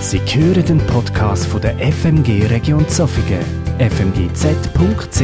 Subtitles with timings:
[0.00, 3.44] Sie hören den Podcast von der FMG Region Zofingen,
[3.78, 5.20] fmgz.ch.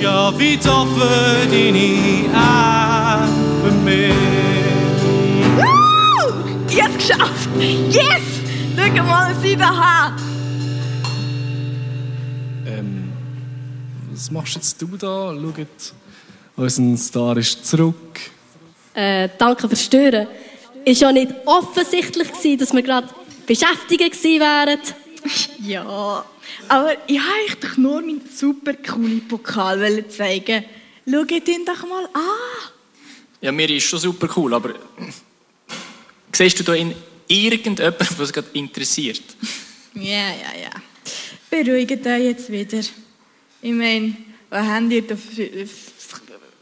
[0.00, 3.28] Ja, wie offen deine Arme
[3.62, 4.14] für mich.
[5.56, 6.32] Woo!
[6.70, 7.50] Ich hab's geschafft!
[7.58, 8.22] Yes!
[8.76, 10.22] Schau mal, was ich da habe!
[12.66, 13.12] Ähm,
[14.12, 15.34] was machst jetzt du da?
[15.34, 15.94] Schaut,
[16.56, 18.20] unser Star ist zurück.
[18.94, 20.28] Äh, danke fürs Stören.
[20.84, 23.08] Ist ja nicht offensichtlich gewesen, dass wir gerade
[23.46, 24.80] beschäftigt gewesen wären.
[25.60, 26.24] Ja,
[26.68, 30.64] aber ich wollte euch doch nur meinen super coolen Pokal zeigen.
[31.08, 32.72] Schaut ihn doch mal an.
[33.40, 34.74] Ja, mir ist schon super cool, aber
[36.32, 36.94] siehst du da in
[37.28, 39.22] irgendjemanden, was gerade interessiert?
[39.94, 40.70] Ja, ja, ja.
[41.50, 42.80] Beruhigt euch jetzt wieder.
[43.60, 44.16] Ich meine,
[44.50, 45.48] was habt ihr da für...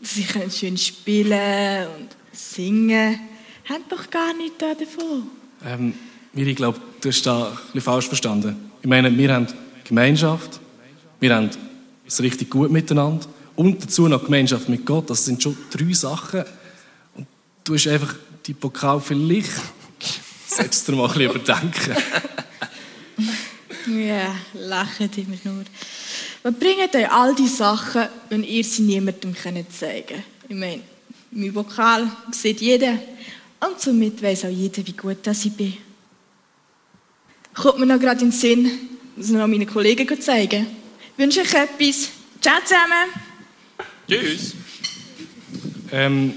[0.02, 3.20] Sie können schön spielen und singen.
[3.70, 5.30] Habt doch gar nichts davon.
[5.64, 5.94] Ähm,
[6.32, 8.68] Miri, ich glaube, du hast da ein bisschen falsch verstanden.
[8.82, 9.46] Ich meine, wir haben
[9.84, 10.58] Gemeinschaft,
[11.20, 11.50] wir haben
[12.04, 15.08] es richtig gut miteinander und dazu noch Gemeinschaft mit Gott.
[15.08, 16.42] Das sind schon drei Sachen.
[17.14, 17.28] Und
[17.62, 18.12] du hast einfach
[18.44, 19.52] die Pokal vielleicht,
[20.48, 21.96] solltest du dir mal ein bisschen überdenken.
[23.86, 25.64] Ja, lacht immer nur.
[26.42, 30.80] Was bringen euch all die Sachen, wenn ihr sie niemandem könnt zeigen Ich meine,
[31.30, 32.98] mein Vokal sieht jeder
[33.60, 35.74] und somit weiß auch jeder, wie gut das ich bin.
[37.54, 38.70] Kommt mir noch gerade in den Sinn,
[39.16, 40.66] das noch meinen Kollegen zeigen.
[41.12, 42.10] Ich wünsche euch etwas.
[42.40, 43.10] Ciao zusammen.
[44.08, 44.54] Tschüss.
[45.92, 46.34] Ähm,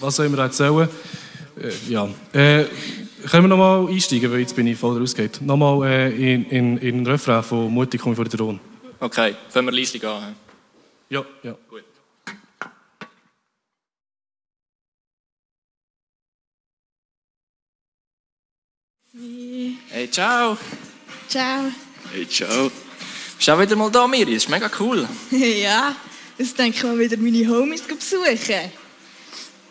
[0.00, 0.88] was sollen wir erzählen?
[1.60, 2.08] Äh, ja.
[2.32, 2.64] Äh,
[3.30, 5.40] können wir nochmal einsteigen, weil jetzt bin ich voll rausgeht.
[5.40, 8.60] Nochmal äh, in, in, in den Refrain von Mutti komme ich vor den Thron.
[9.00, 10.34] Okay, fangen wir leislich an.
[11.08, 11.56] Ja, ja.
[11.68, 11.84] Gut.
[19.94, 20.58] Hey, ciao.
[21.28, 21.70] Ciao.
[22.12, 22.68] Hey, ciao.
[23.36, 24.34] Bist du auch wieder mal da, Miri?
[24.34, 25.08] Das ist mega cool.
[25.30, 25.94] ja,
[26.36, 28.72] jetzt denke ich mal wieder meine Homies besuchen.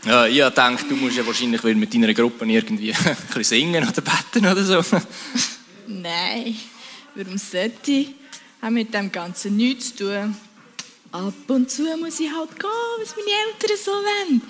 [0.05, 3.85] Ja, ich denke, du musst ja wahrscheinlich wieder mit deiner Gruppe irgendwie ein bisschen singen
[3.85, 4.81] oder beten oder so.
[5.87, 6.55] Nein,
[7.15, 8.15] warum sollte ich?
[8.61, 10.37] Hat mit dem Ganzen nichts zu tun.
[11.11, 12.69] Ab und zu muss ich halt gehen,
[13.01, 14.41] was meine Eltern so wollen.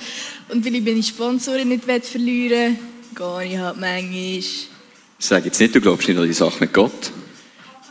[0.49, 2.77] Und weil ich meine Sponsoren nicht verlieren will,
[3.15, 4.72] gehe ich halt manchmal.
[5.19, 7.11] Sag jetzt nicht, du glaubst nicht an die Sache mit Gott.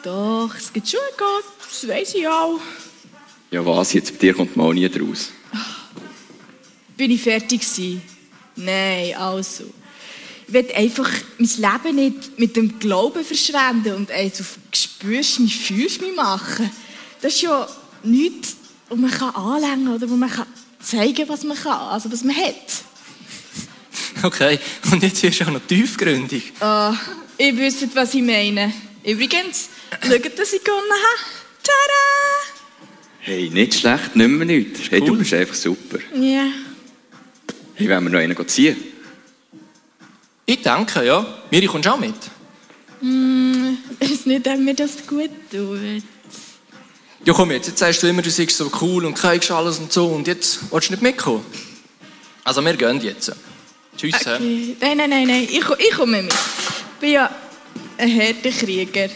[0.03, 2.61] Doch, es gibt schon einen Gott, das weiss ich auch.
[3.51, 3.93] Ja, was?
[3.93, 5.31] Jetzt bei dir kommt mal nie draus.
[6.97, 8.03] Bin ich fertig gewesen?
[8.57, 9.65] Nein, also.
[10.47, 15.57] Ich will einfach mein Leben nicht mit dem Glauben verschwenden und eins auf «Spürst mich,
[15.57, 16.71] fühlst mich» machen.
[17.23, 17.67] Das ist ja
[18.03, 18.57] nichts,
[18.89, 20.47] wo man kann anlängen kann oder wo man kann
[20.83, 22.85] zeigen was man kann, also was man hat.
[24.25, 24.59] Okay,
[24.93, 26.53] und jetzt wirst du auch noch tiefgründig.
[26.61, 26.95] Uh,
[27.39, 28.73] ihr wisst, was ich meine.
[29.05, 29.69] Übrigens,
[30.01, 31.23] schaut, dass ich gewonnen habe.
[31.63, 32.63] Tada!
[33.19, 34.91] Hey, nicht schlecht, nicht mehr nichts.
[34.91, 35.19] Hey, du Cool.
[35.19, 35.99] bist einfach super.
[36.15, 36.47] Ja.
[37.75, 38.77] Hey, wollen wir noch einen ziehen?
[40.47, 41.27] Ich denke, ja.
[41.51, 42.15] Miri, kommst du auch mit?
[43.01, 46.03] Mm, ist nicht, ob mir das gut tut.
[47.25, 47.69] Ja, komm jetzt.
[47.69, 50.07] Jetzt sagst du immer, du seist so cool und kriegst alles und so.
[50.09, 51.45] Und jetzt willst du nicht mitkommen?
[52.45, 53.33] Also, wir gehen jetzt.
[54.03, 54.27] Tschüss.
[54.27, 54.77] Okay.
[54.81, 55.45] Nein, nein, nein, nein.
[55.45, 56.33] Ich, ich komme mit.
[56.33, 57.31] Ich bin ja
[57.99, 59.09] ein harter Krieger.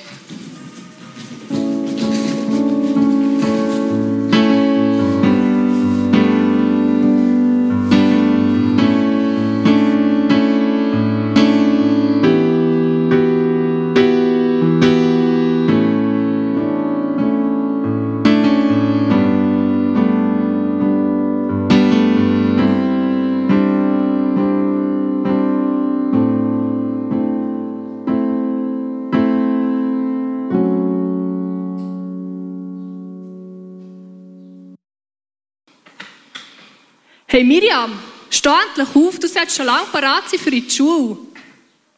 [37.37, 37.93] Hey Miriam,
[38.31, 41.19] steh endlich auf, du solltest schon lange parat sein für die Schule.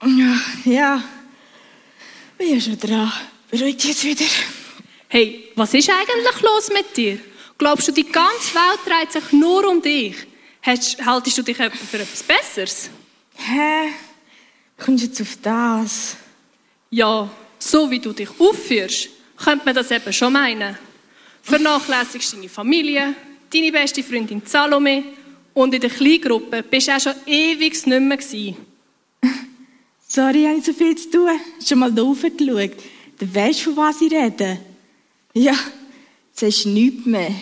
[0.04, 1.04] Ja, ja.
[2.36, 3.12] Bin ja schon dran.
[3.48, 4.24] Beruhigt jetzt wieder.
[5.06, 7.20] Hey, was ist eigentlich los mit dir?
[7.56, 10.16] Glaubst du, die ganze Welt dreht sich nur um dich?
[10.60, 12.90] Hast, haltest du dich für etwas Besseres?
[13.36, 13.92] Hä?
[14.76, 16.16] Kommst du jetzt auf das?
[16.90, 17.30] Ja,
[17.60, 20.76] so wie du dich aufführst, könnte man das eben schon meinen.
[21.42, 23.14] Vernachlässigst deine Familie,
[23.52, 25.16] deine beste Freundin Salome
[25.58, 28.56] und in der Kleingruppe bist du auch schon ewig nicht mehr gewesen.
[30.08, 31.30] Sorry, habe ich so viel zu tun.
[31.66, 32.76] Schon mal da raufgeschaut.
[33.18, 34.60] Du weißt, von was ich rede.
[35.34, 35.56] Ja,
[36.28, 37.32] jetzt hast du nichts mehr.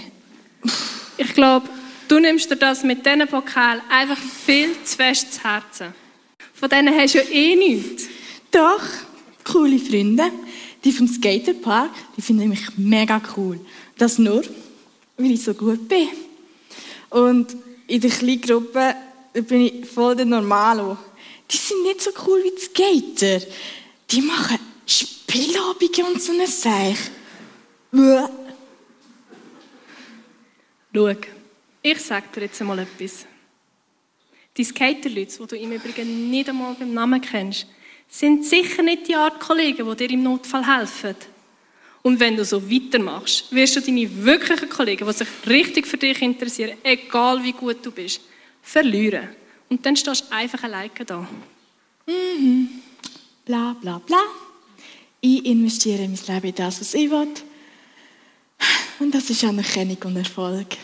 [1.18, 1.66] Ich glaube,
[2.08, 5.94] du nimmst dir das mit diesen Pokal einfach viel zu fest zu Herzen.
[6.52, 8.04] Von denen hast du ja eh nichts.
[8.50, 8.82] Doch,
[9.42, 10.24] coole Freunde.
[10.84, 13.58] Die vom Skaterpark, die finden mich mega cool.
[13.96, 14.42] Das nur,
[15.16, 16.08] weil ich so gut bin.
[17.08, 17.56] Und
[17.86, 18.94] in der Kleingruppe
[19.32, 20.96] bin ich voll der Normalo.
[21.50, 23.46] Die sind nicht so cool wie die Skater.
[24.10, 26.98] Die machen Spielabende und so eine Seich.
[30.94, 31.10] Schau,
[31.82, 33.26] ich sag dir jetzt einmal etwas.
[34.56, 37.66] Die Skaterleute, die du im Übrigen nicht einmal beim Namen kennst,
[38.08, 41.16] sind sicher nicht die Art Kollegen, die dir im Notfall helfen.
[42.06, 46.22] Und wenn du so weitermachst, wirst du deine wirklichen Kollegen, die sich richtig für dich
[46.22, 48.20] interessieren, egal wie gut du bist,
[48.62, 49.28] verlieren.
[49.68, 51.26] Und dann stehst du einfach alleine da.
[53.44, 54.22] Bla bla bla.
[55.20, 57.26] Ich investiere mein Leben in das, was ich will.
[59.00, 60.76] Und das ist Anerkennung und Erfolg.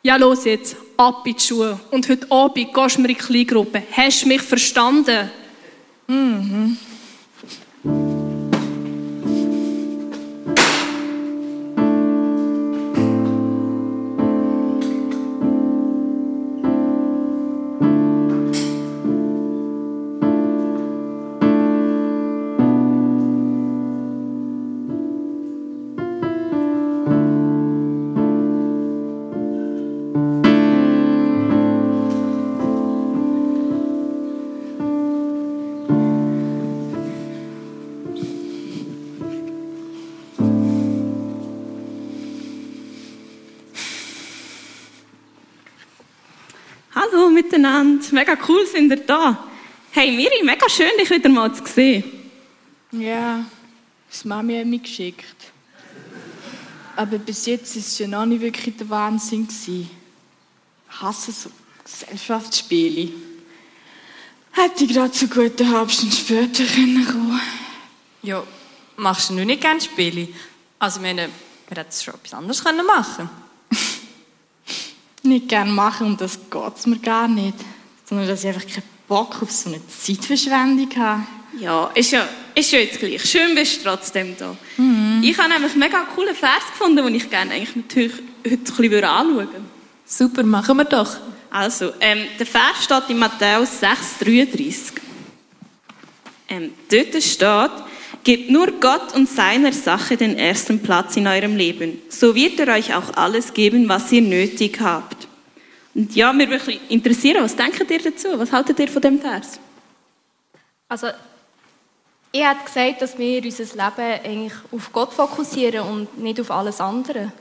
[0.00, 1.80] Ja, los jetzt, ab in die Schuhe.
[1.90, 3.82] Und heute Abend gehst du mir in die Kleingruppe.
[3.90, 5.28] Hast du mich verstanden?
[6.08, 6.76] Hallo
[47.66, 49.44] miteinander, mega cool sind ihr da.
[49.90, 52.04] Hey Miri, mega schön, dich wieder mal zu sehen.
[52.92, 53.44] Ja,
[54.10, 55.52] das Mami hat mich geschickt.
[56.94, 59.90] Aber bis jetzt ist es ja noch nicht wirklich der Wahnsinn gewesen.
[60.90, 61.50] Ich hasse so
[61.84, 63.12] Gesellschaftsspiele.
[64.52, 67.40] Hätte ich gerade so gut eine halbe Stunde später können kommen
[68.22, 68.42] Ja,
[68.96, 70.28] machst du nur nicht gerne Spiele?
[70.78, 71.28] Also, ich meine,
[71.68, 73.28] wir hätten schon etwas anderes können machen
[75.26, 77.56] Nicht gerne machen und das geht mir gar nicht.
[78.04, 81.22] Sondern dass ich einfach keinen Bock auf so eine Zeitverschwendung habe.
[81.58, 83.24] Ja, ist ja, ist ja jetzt gleich.
[83.24, 84.56] Schön bist du trotzdem da.
[85.22, 88.12] Ich habe nämlich mega einen coolen Vers gefunden, den ich gerne eigentlich euch
[88.44, 89.60] heute ein bisschen anschauen würde.
[90.04, 91.16] Super, machen wir doch.
[91.50, 94.92] Also, ähm, der Vers steht in Matthäus 6,33.
[96.48, 97.84] Ähm, dort steht,
[98.22, 101.98] gebt nur Gott und seiner Sache den ersten Platz in eurem Leben.
[102.08, 105.15] So wird er euch auch alles geben, was ihr nötig habt.
[105.96, 108.28] Und ja, mir würde wirklich interessieren, was denkt ihr dazu?
[108.34, 109.58] Was haltet ihr von dem Vers?
[110.88, 111.06] Also,
[112.32, 116.82] ich hätte gesagt, dass wir unser Leben eigentlich auf Gott fokussieren und nicht auf alles
[116.82, 117.32] andere.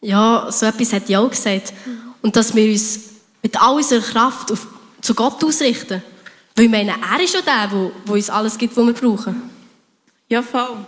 [0.00, 1.72] Ja, so etwas hat ich auch gesagt.
[2.20, 3.10] Und dass wir uns
[3.44, 4.66] mit all unserer Kraft auf,
[5.00, 6.02] zu Gott ausrichten.
[6.56, 9.50] Weil ich meine, er ist ja der, der, der uns alles gibt, was wir brauchen.
[10.28, 10.84] Ja, voll.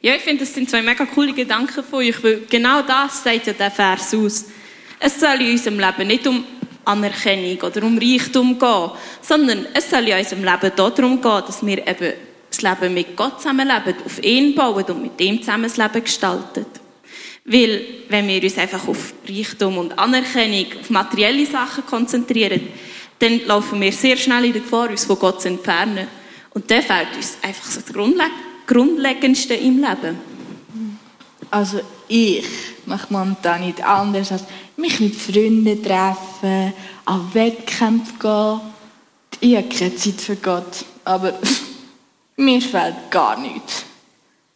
[0.00, 3.48] Ja, ich finde, das sind zwei mega coole Gedanken von euch, weil genau das sagt
[3.48, 4.46] ja der Vers aus.
[5.00, 6.44] Es soll in unserem Leben nicht um
[6.84, 8.90] Anerkennung oder um Reichtum gehen,
[9.20, 12.12] sondern es soll in unserem Leben darum gehen, dass wir eben
[12.50, 16.66] das Leben mit Gott zusammenleben, auf ihn bauen und mit ihm zusammen das Leben gestalten.
[17.44, 22.60] Weil, wenn wir uns einfach auf Reichtum und Anerkennung, auf materielle Sachen konzentrieren,
[23.18, 26.06] dann laufen wir sehr schnell in der Gefahr, uns von Gott zu entfernen.
[26.50, 28.24] Und dann fehlt uns einfach so das Grundle
[28.66, 30.18] Grundlegendste im Leben.
[31.50, 32.44] Also ich
[32.84, 34.44] mache momentan nicht anders, als
[34.78, 36.72] mich mit Freunden treffen,
[37.04, 38.60] an Wettkämpfe gehen.
[39.40, 41.38] Ich habe keine Zeit für Gott, aber
[42.36, 43.84] mir fehlt gar nichts.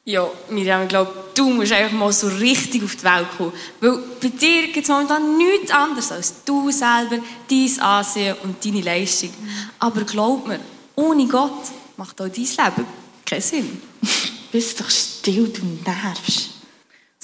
[0.05, 3.53] Ja, Miriam, ich glaube, du musst einfach mal so richtig auf die Welt kommen.
[3.81, 8.81] Weil bei dir gibt es momentan nichts anderes als du selber, dein Ansehen und deine
[8.81, 9.31] Leistung.
[9.79, 10.59] Aber glaub mir,
[10.97, 11.53] ohne Gott
[11.97, 12.87] macht auch dein Leben
[13.25, 13.83] keinen Sinn.
[14.53, 16.51] Bist doch still, du nervst.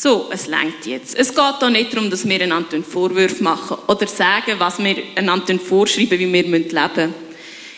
[0.01, 1.19] So, es langt jetzt.
[1.19, 5.59] Es geht hier nicht darum, dass wir einander Vorwürfe machen oder sagen, was wir einander
[5.59, 7.15] vorschreiben, wie wir leben müssen.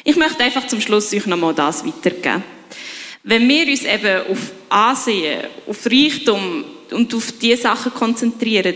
[0.04, 2.44] Ich möchte einfach zum Schluss euch nochmal das weitergeben.
[3.22, 8.74] Wenn wir uns eben auf Ansehen, auf Reichtum und auf diese Sachen konzentrieren,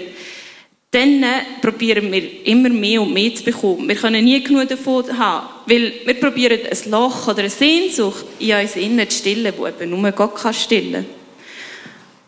[0.91, 3.87] dann äh, probieren wir immer mehr und mehr zu bekommen.
[3.87, 8.55] Wir können nie genug davon haben, weil wir probieren ein Loch oder eine Sehnsucht in
[8.55, 11.24] uns innen zu stillen, wo eben nur Gott kann stillen.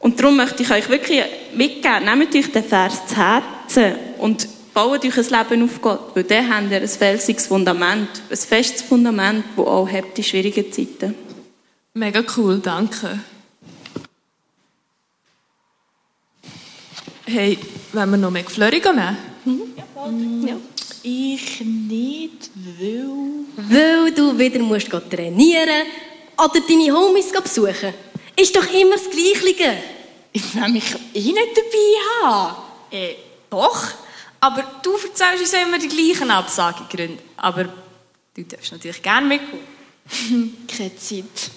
[0.07, 1.21] Und darum möchte ich euch wirklich
[1.53, 6.23] mitgeben, nehmt euch den Vers zu Herzen und baut euch ein Leben auf Gott, weil
[6.23, 11.13] dann habt ihr ein felsiges Fundament, ein festes Fundament, das auch habt in schwierigen Zeiten.
[11.95, 13.19] Mega cool, danke.
[17.25, 17.59] Hey,
[17.93, 19.17] wollen wir noch mehr Flurry nehmen?
[21.03, 23.09] Ich nicht, weil...
[23.57, 25.85] Weil du wieder musst trainieren
[26.39, 27.93] oder deine Homies besuchen.
[28.37, 29.96] Ist doch immer das Gleiche.
[30.37, 32.57] Ich will mich eh nicht dabei haben.
[32.91, 33.15] Äh,
[33.49, 33.89] doch.
[34.39, 37.23] Aber du erzählst uns immer die gleichen Absagegründe.
[37.39, 37.65] Aber
[38.35, 40.67] du darfst natürlich gerne mitkommen.
[40.69, 41.51] Keine Zeit.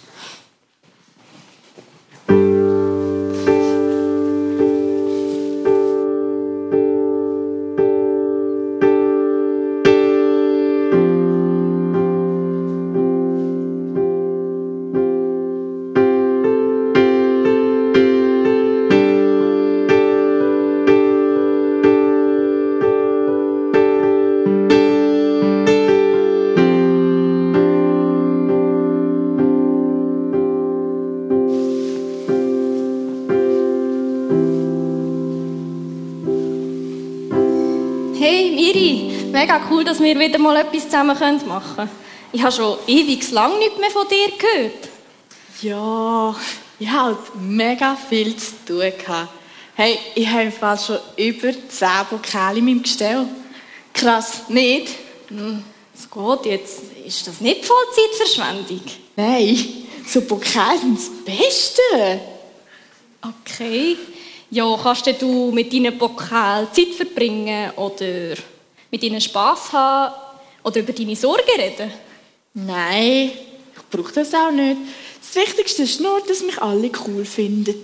[39.40, 41.18] Mega cool, dass wir wieder mal etwas zusammen
[41.48, 41.90] machen können.
[42.32, 44.90] Ich habe schon ewig lang nichts mehr von dir gehört.
[45.62, 46.36] Ja,
[46.78, 48.80] ich hatte halt mega viel zu tun.
[48.80, 49.30] gehabt.
[49.76, 53.26] Hey, ich habe im Fall schon über 10 Pokale in meinem Gestell.
[53.94, 54.90] Krass, nicht?
[55.30, 55.64] Hm,
[55.96, 56.82] Es geht jetzt.
[57.06, 58.82] Ist das nicht Vollzeitverschwendung?
[59.16, 59.58] Nein,
[60.06, 62.20] so Pokale sind das Beste.
[63.22, 63.98] Okay.
[64.52, 68.36] Ja, kannst du mit deinen Pokalen Zeit verbringen oder
[68.92, 70.14] mit ihnen Spass haben
[70.64, 71.92] oder über deine Sorgen reden?
[72.54, 73.32] Nein,
[73.76, 74.78] ich brauche das auch nicht.
[75.22, 77.84] Das Wichtigste ist nur, dass mich alle cool finden.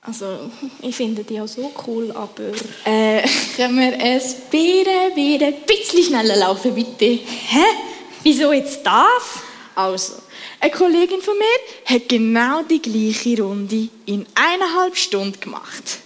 [0.00, 0.50] Also,
[0.82, 2.52] ich finde die auch so cool, aber...
[2.84, 7.06] Äh, können wir ein bisschen, bisschen, bisschen schneller laufen, bitte?
[7.06, 7.64] Hä?
[8.22, 9.42] Wieso jetzt das?
[9.74, 10.14] Also,
[10.60, 15.98] eine Kollegin von mir hat genau die gleiche Runde in eineinhalb Stunden gemacht.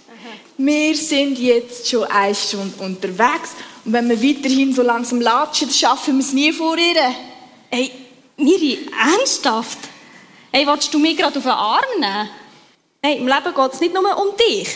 [0.57, 3.51] Wir sind jetzt schon eine Stunde unterwegs
[3.83, 7.15] und wenn wir weiterhin so langsam latschen, dann schaffen wir es nie vor ihr.
[7.69, 7.91] Ey,
[8.37, 9.79] Miri, ernsthaft?
[10.51, 12.29] Hey, willst du mich gerade auf den Arm nehmen?
[13.01, 14.67] Hey, im Leben geht es nicht nur um dich.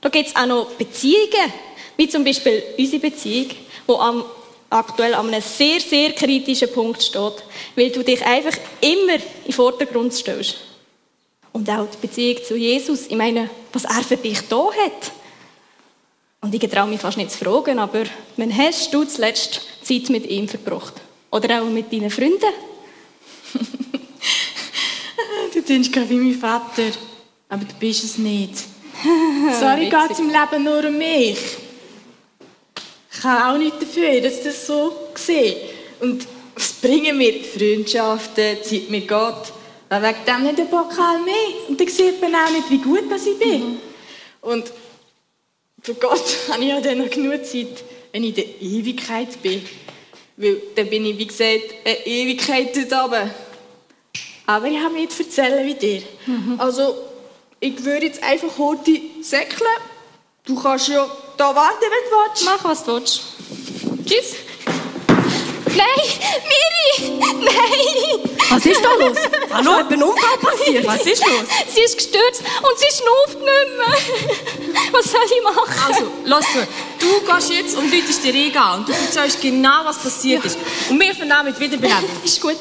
[0.00, 1.52] Da gibt es auch noch Beziehungen,
[1.96, 3.50] wie zum Beispiel unsere Beziehung,
[3.88, 4.24] die am,
[4.68, 7.44] aktuell an einem sehr, sehr kritischen Punkt steht,
[7.76, 10.56] weil du dich einfach immer in den Vordergrund stellst.
[11.52, 15.12] Und auch die Beziehung zu Jesus, ich meine, was er für dich da hat.
[16.44, 18.02] Und ich traue mich fast nicht zu fragen, aber
[18.36, 20.92] wann hast du zuletzt Zeit mit ihm verbracht?
[21.30, 22.52] Oder auch mit deinen Freunden?
[25.54, 26.90] Du tust gerade wie mein Vater,
[27.48, 28.56] aber du bist es nicht.
[29.60, 31.38] Sorry, geht es im Leben nur um mich.
[33.12, 35.56] Ich kann auch nicht dafür, dass das so sehe.
[36.00, 39.52] Und was bringen mir Freundschaften, Zeit mit Gott?
[39.88, 41.68] Weil wegen dem nicht ein Pokal mehr.
[41.68, 43.78] Und dann sieht man auch nicht, wie gut dass ich bin.
[44.40, 44.72] Und
[45.84, 49.64] für Gott habe ich ja dann noch genug Zeit, wenn ich in der Ewigkeit bin.
[50.36, 53.30] Weil dann bin ich, wie gesagt, eine Ewigkeit dort oben.
[54.46, 56.02] Aber ich habe mir nicht erzählen wie dir.
[56.58, 56.96] Also,
[57.60, 59.70] ich würde jetzt einfach heute säckeln.
[60.44, 62.44] Du kannst ja da warten, wenn du willst.
[62.44, 63.22] Mach, was du willst.
[64.04, 64.34] Tschüss.
[65.76, 66.08] Nein,
[66.50, 67.18] Miri!
[67.20, 68.30] Nein!
[68.50, 69.16] Was ist da los?
[69.52, 69.80] Hallo?
[69.80, 70.86] Ist ein Unfall passiert?
[70.86, 71.44] Was ist los?
[71.68, 74.84] Sie ist gestürzt und sie schnauft nicht mehr.
[74.92, 75.74] Was soll ich machen?
[75.86, 76.66] Also, lass zu.
[77.00, 80.58] Du gehst jetzt und läutest dir an und du erzählst genau, was passiert ist.
[80.88, 82.04] Und wir vernehmen mit Wiederbelebung.
[82.24, 82.56] Ist gut.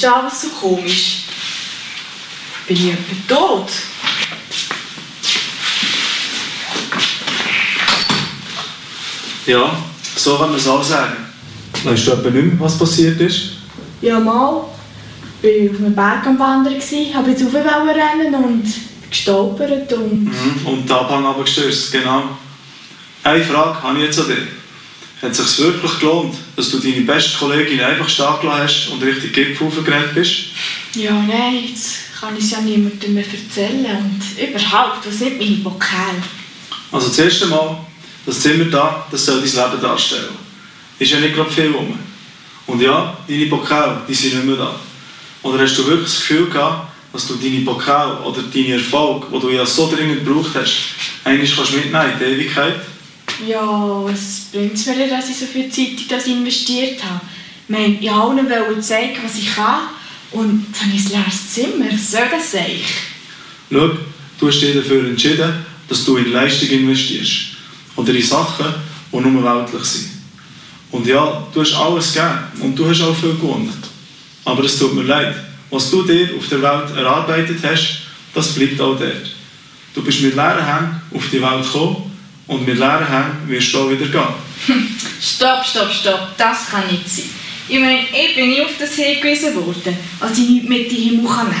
[0.00, 1.24] Ist da alles so komisch?
[2.66, 3.70] Bin ich etwa tot?
[9.46, 9.76] Ja,
[10.16, 11.16] so kann man es auch sagen.
[11.84, 13.52] Weißt du etwa nicht mehr, was passiert ist?
[14.00, 14.64] Ja, mal.
[15.42, 18.64] Ich war auf einem Berg am Wandern, habe jetzt rennen und
[19.10, 20.24] gestolpert und...
[20.24, 20.66] Mhm.
[20.66, 22.22] Und den Abhang abgestürzt, genau.
[23.22, 24.59] Eine Frage habe ich jetzt an dich.
[25.22, 29.34] Hat es sich wirklich gelohnt, dass du deine beste Kollegin einfach stark hast und richtig
[29.34, 30.44] Gipfel hochgerannt bist?
[30.94, 35.56] Ja, nein, jetzt kann ich es ja niemandem mehr erzählen und überhaupt, was sind meine
[35.56, 36.22] Pokale?
[36.90, 37.84] Also das erste Mal,
[38.24, 40.34] das Zimmer da, das soll dein Leben darstellen.
[40.98, 41.98] Ist ja nicht gerade viel rum.
[42.66, 44.74] Und ja, deine Pokale, die sind nicht mehr da.
[45.42, 49.38] Oder hast du wirklich das Gefühl gehabt, dass du deine Pokale oder deine Erfolg, die
[49.38, 50.72] du ja so dringend gebraucht hast,
[51.24, 52.80] eigentlich kannst mitnehmen in die Ewigkeit?
[53.46, 57.20] Ja, was bringt es mir dass ich so viel Zeit in das investiert habe?
[57.68, 59.88] Ich meine, allen zeigen, was ich kann.
[60.32, 61.98] Und jetzt habe ich ein leeres Zimmer.
[61.98, 62.76] Soll das sein?
[63.70, 63.90] Schau,
[64.38, 67.56] du hast dich dafür entschieden, dass du in Leistung investierst.
[67.96, 68.74] Oder in Sachen,
[69.12, 70.10] die nur weltlich sind.
[70.90, 73.72] Und ja, du hast alles gegeben und du hast auch viel gewonnen.
[74.44, 75.34] Aber es tut mir leid.
[75.70, 78.02] Was du dir auf der Welt erarbeitet hast,
[78.34, 79.34] das bleibt auch dort.
[79.94, 82.09] Du bist mit leeren Händen auf die Welt gekommen
[82.50, 84.34] und mit leeren Händen wirst du wieder gehen.
[85.20, 86.36] Stopp, stopp, stopp.
[86.36, 87.26] Das kann nicht sein.
[87.68, 90.96] Ich meine, ich bin nie auf das hingewiesen worden, als ich nichts mit in den
[90.96, 91.54] Himmel nehmen kann.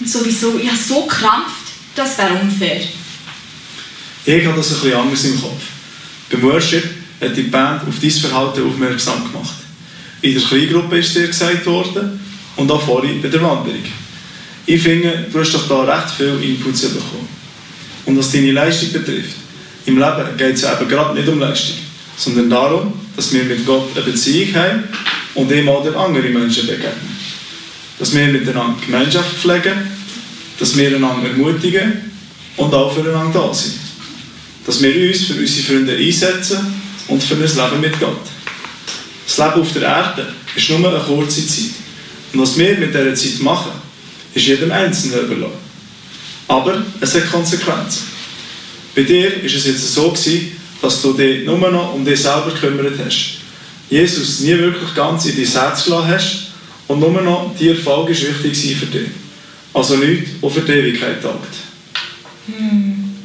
[0.00, 2.80] Und sowieso, ich habe so gekrampft, das wäre unfair.
[4.24, 5.62] Ich habe das ein bisschen anders im Kopf.
[6.30, 6.84] Beim Worship
[7.20, 9.54] hat die Band auf dein Verhalten aufmerksam gemacht.
[10.22, 12.18] In der Kleingruppe ist dir gesagt worden
[12.56, 13.84] und auch vorhin bei der Wanderung.
[14.66, 17.28] Ich finde, du hast doch da recht viel Inputs bekommen.
[18.06, 19.45] Und was deine Leistung betrifft,
[19.86, 21.76] im Leben geht es ja eben gerade nicht um Leistung,
[22.16, 24.84] sondern darum, dass wir mit Gott eine Beziehung haben
[25.34, 27.16] und ihm auch andere Menschen begegnen.
[27.98, 29.90] Dass wir miteinander Gemeinschaft pflegen,
[30.58, 32.10] dass wir einander ermutigen
[32.56, 33.74] und auch füreinander da sind.
[34.66, 36.58] Dass wir uns für unsere Freunde einsetzen
[37.08, 38.20] und für ein Leben mit Gott.
[39.26, 40.26] Das Leben auf der Erde
[40.56, 41.70] ist nur eine kurze Zeit.
[42.32, 43.72] Und was wir mit dieser Zeit machen,
[44.34, 45.66] ist jedem Einzelnen überlassen.
[46.48, 48.15] Aber es hat Konsequenzen.
[48.96, 52.50] Bei dir war es jetzt so, gewesen, dass du dich nur noch um dich selber
[52.50, 53.40] gekümmert hast.
[53.90, 56.36] Jesus nie wirklich ganz in dein Herz gelassen hast
[56.88, 59.08] und nur noch die Erfolg ist wichtig für dich.
[59.74, 61.54] Also nichts, was für die Ewigkeit taugt.
[62.46, 63.16] Hm.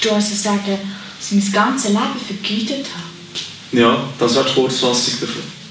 [0.00, 0.78] Du also sagen,
[1.18, 3.78] dass ich mein ganzes Leben vergeudet habe.
[3.78, 5.63] Ja, das wäre die Kurzfassung davon.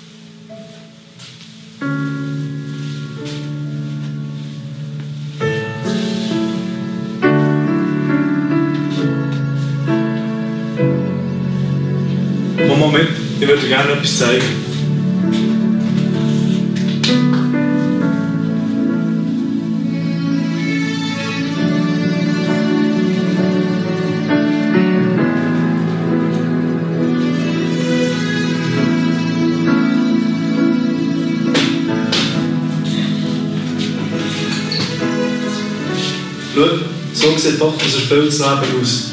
[13.53, 14.41] Würde gerne etwas zeigen.
[36.55, 36.70] Schau,
[37.13, 39.11] so sieht doch ein erfülltes Leben aus.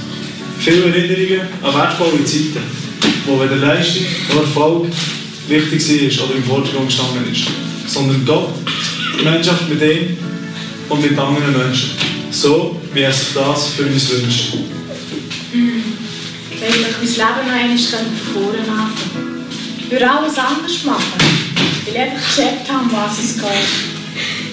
[0.60, 2.89] Viele Erinnerungen an wertvolle Zeiten,
[3.26, 4.86] wo weder Leistung noch Erfolg
[5.48, 7.46] wichtig war oder im Vordergrund gestanden ist,
[7.86, 8.50] sondern Gott,
[9.14, 10.16] die Gemeinschaft mit ihm
[10.88, 11.90] und mit anderen Menschen.
[12.30, 14.54] So, wie er sich das für uns wünscht.
[15.52, 15.82] Hm.
[16.60, 19.44] Wenn ich mein Leben noch einmal von vorne anfangen
[19.78, 21.18] Ich würde alles anders machen,
[21.84, 23.90] weil ich einfach gecheckt habe, was es geht.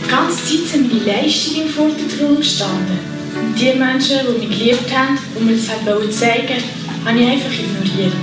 [0.04, 3.00] Die ganze Zeit sind meine Leistungen im Vordergrund gestanden.
[3.36, 6.64] Und die Menschen, die mich geliebt haben und mir das haben zeigen
[7.06, 8.14] habe ich einfach ignoriert.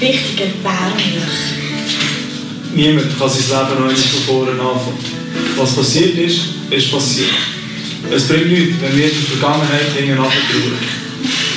[0.00, 1.58] Wichtiger wäre mich.
[2.74, 4.98] Niemand kann sein Leben noch einmal von vorne anfangen.
[5.56, 7.30] Was passiert ist, ist passiert.
[8.10, 10.32] Es bringt nichts, wenn wir die Vergangenheit hinten trauern.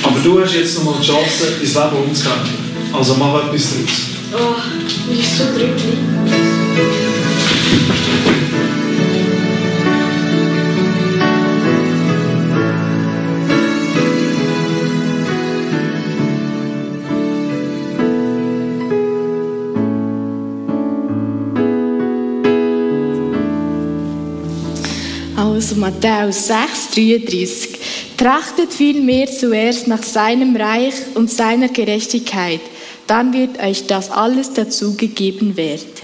[0.02, 2.40] Aber du hast jetzt noch mal die Chance, dein Leben umzukehren.
[2.92, 4.34] Also mach etwas daraus.
[4.34, 6.51] Oh, mir ist so drücklich.
[26.00, 27.68] Matthäus 6, 33.
[28.16, 32.60] Trachtet vielmehr zuerst nach seinem Reich und seiner Gerechtigkeit,
[33.06, 36.01] dann wird euch das alles dazu gegeben werden.